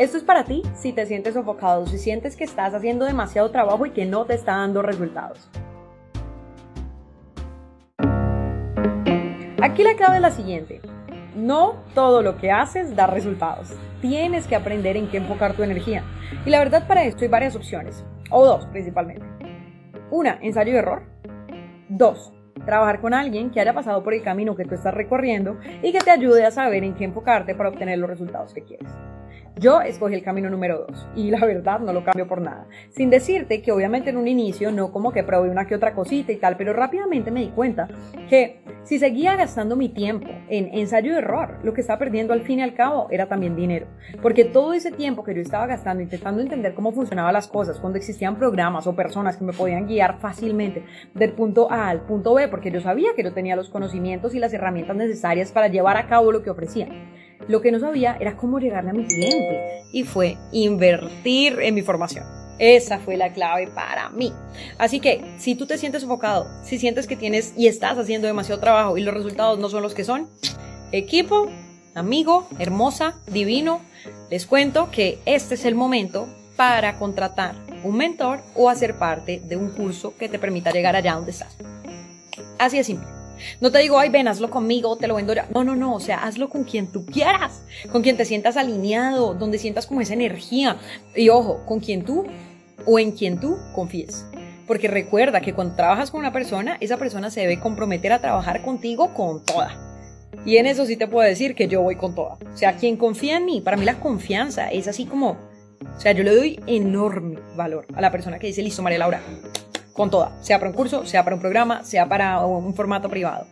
[0.00, 3.84] esto es para ti si te sientes sofocado, si sientes que estás haciendo demasiado trabajo
[3.84, 5.50] y que no te está dando resultados.
[9.62, 10.80] Aquí la clave es la siguiente.
[11.36, 13.74] No todo lo que haces da resultados.
[14.00, 16.02] Tienes que aprender en qué enfocar tu energía.
[16.46, 19.26] Y la verdad para esto hay varias opciones, o dos principalmente.
[20.10, 21.02] Una, ensayo y error.
[21.90, 22.32] Dos,
[22.64, 26.00] trabajar con alguien que haya pasado por el camino que tú estás recorriendo y que
[26.00, 28.88] te ayude a saber en qué enfocarte para obtener los resultados que quieres.
[29.60, 32.66] Yo escogí el camino número dos y la verdad no lo cambio por nada.
[32.88, 36.32] Sin decirte que obviamente en un inicio no como que probé una que otra cosita
[36.32, 37.88] y tal, pero rápidamente me di cuenta
[38.30, 42.40] que si seguía gastando mi tiempo en ensayo y error, lo que estaba perdiendo al
[42.40, 43.86] fin y al cabo era también dinero.
[44.22, 47.98] Porque todo ese tiempo que yo estaba gastando intentando entender cómo funcionaban las cosas, cuando
[47.98, 52.48] existían programas o personas que me podían guiar fácilmente del punto A al punto B,
[52.50, 56.06] porque yo sabía que yo tenía los conocimientos y las herramientas necesarias para llevar a
[56.06, 56.88] cabo lo que ofrecía.
[57.48, 61.82] Lo que no sabía era cómo llegarle a mi cliente y fue invertir en mi
[61.82, 62.24] formación.
[62.58, 64.32] Esa fue la clave para mí.
[64.76, 68.60] Así que si tú te sientes enfocado, si sientes que tienes y estás haciendo demasiado
[68.60, 70.28] trabajo y los resultados no son los que son,
[70.92, 71.48] equipo,
[71.94, 73.80] amigo, hermosa, divino,
[74.30, 79.56] les cuento que este es el momento para contratar un mentor o hacer parte de
[79.56, 81.56] un curso que te permita llegar allá donde estás.
[82.60, 83.08] Así de simple.
[83.62, 85.34] No te digo, ay, ven, hazlo conmigo, te lo vendo.
[85.54, 89.32] No, no, no, o sea, hazlo con quien tú quieras, con quien te sientas alineado,
[89.32, 90.76] donde sientas como esa energía.
[91.16, 92.26] Y ojo, con quien tú
[92.84, 94.26] o en quien tú confíes.
[94.66, 98.62] Porque recuerda que cuando trabajas con una persona, esa persona se debe comprometer a trabajar
[98.62, 99.74] contigo con toda.
[100.44, 102.34] Y en eso sí te puedo decir que yo voy con toda.
[102.34, 106.12] O sea, quien confía en mí, para mí la confianza es así como, o sea,
[106.12, 109.22] yo le doy enorme valor a la persona que dice, listo, María Laura,
[109.92, 113.46] con toda, sea para un curso, sea para un programa, sea para un formato privado.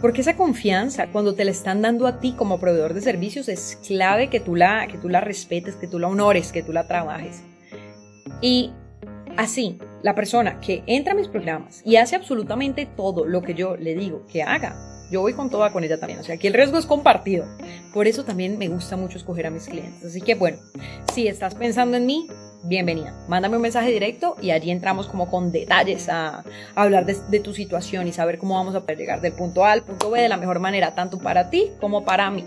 [0.00, 3.78] Porque esa confianza, cuando te la están dando a ti como proveedor de servicios, es
[3.86, 6.86] clave que tú la, que tú la respetes, que tú la honores, que tú la
[6.86, 7.42] trabajes.
[8.40, 8.72] Y
[9.36, 13.76] así, la persona que entra a mis programas y hace absolutamente todo lo que yo
[13.76, 14.76] le digo que haga,
[15.10, 16.20] yo voy con toda con ella también.
[16.20, 17.44] O sea, aquí el riesgo es compartido.
[17.92, 20.04] Por eso también me gusta mucho escoger a mis clientes.
[20.04, 20.58] Así que bueno,
[21.12, 22.28] si estás pensando en mí,
[22.62, 23.14] bienvenida.
[23.28, 26.44] Mándame un mensaje directo y allí entramos como con detalles a,
[26.74, 29.82] hablar de, tu situación y saber cómo vamos a poder llegar del punto A al
[29.82, 32.44] punto B de la mejor manera, tanto para ti como para mí.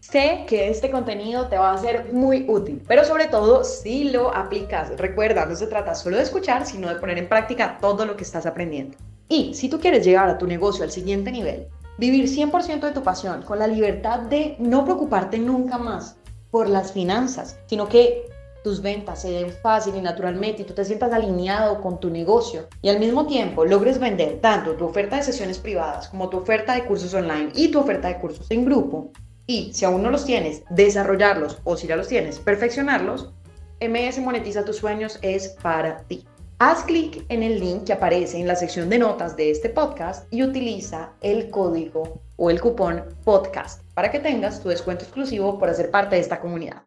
[0.00, 4.34] Sé que este contenido te va a ser muy útil, pero sobre todo si lo
[4.34, 4.90] aplicas.
[4.98, 8.24] Recuerda, no se trata solo de escuchar, sino de poner en práctica todo lo que
[8.24, 8.98] estás aprendiendo.
[9.28, 13.02] Y si tú quieres llegar a tu negocio al siguiente nivel, Vivir 100% de tu
[13.02, 16.16] pasión, con la libertad de no preocuparte nunca más
[16.50, 18.30] por las finanzas, sino que
[18.64, 22.68] tus ventas se den fácil y naturalmente y tú te sientas alineado con tu negocio
[22.80, 26.74] y al mismo tiempo logres vender tanto tu oferta de sesiones privadas como tu oferta
[26.74, 29.10] de cursos online y tu oferta de cursos en grupo
[29.46, 33.32] y si aún no los tienes, desarrollarlos o si ya los tienes, perfeccionarlos,
[33.80, 36.24] MS Monetiza tus sueños es para ti.
[36.64, 40.32] Haz clic en el link que aparece en la sección de notas de este podcast
[40.32, 45.68] y utiliza el código o el cupón podcast para que tengas tu descuento exclusivo por
[45.68, 46.84] hacer parte de esta comunidad.